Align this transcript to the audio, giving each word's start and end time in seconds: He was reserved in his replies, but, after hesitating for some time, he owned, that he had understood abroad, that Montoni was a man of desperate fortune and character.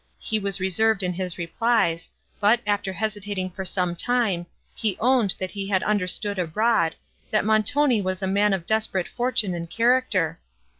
He 0.17 0.39
was 0.39 0.59
reserved 0.59 1.03
in 1.03 1.13
his 1.13 1.37
replies, 1.37 2.09
but, 2.39 2.61
after 2.65 2.91
hesitating 2.91 3.51
for 3.51 3.63
some 3.63 3.95
time, 3.95 4.47
he 4.73 4.97
owned, 4.99 5.35
that 5.37 5.51
he 5.51 5.67
had 5.69 5.83
understood 5.83 6.39
abroad, 6.39 6.95
that 7.29 7.45
Montoni 7.45 8.01
was 8.01 8.23
a 8.23 8.27
man 8.27 8.51
of 8.51 8.65
desperate 8.65 9.07
fortune 9.07 9.53
and 9.53 9.69
character. 9.69 10.39